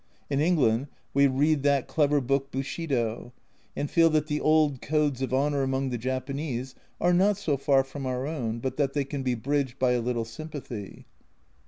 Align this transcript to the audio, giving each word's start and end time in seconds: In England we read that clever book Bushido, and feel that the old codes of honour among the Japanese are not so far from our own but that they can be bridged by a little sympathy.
In 0.31 0.39
England 0.41 0.87
we 1.13 1.27
read 1.27 1.61
that 1.61 1.87
clever 1.87 2.19
book 2.21 2.49
Bushido, 2.49 3.33
and 3.75 3.87
feel 3.87 4.09
that 4.09 4.25
the 4.25 4.41
old 4.41 4.81
codes 4.81 5.21
of 5.21 5.31
honour 5.31 5.61
among 5.61 5.91
the 5.91 5.97
Japanese 5.99 6.73
are 6.99 7.13
not 7.13 7.37
so 7.37 7.55
far 7.55 7.83
from 7.83 8.07
our 8.07 8.25
own 8.25 8.57
but 8.57 8.77
that 8.77 8.93
they 8.93 9.05
can 9.05 9.21
be 9.21 9.35
bridged 9.35 9.77
by 9.77 9.91
a 9.91 10.01
little 10.01 10.25
sympathy. 10.25 11.05